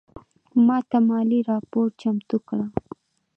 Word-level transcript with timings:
ماته 0.65 0.97
مالي 1.07 1.39
راپور 1.49 1.87
چمتو 2.01 2.37
کړه 2.47 2.65